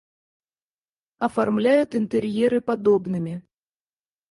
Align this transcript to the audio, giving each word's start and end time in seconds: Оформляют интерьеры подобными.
Оформляют 1.19 1.93
интерьеры 1.95 2.59
подобными. 2.59 3.43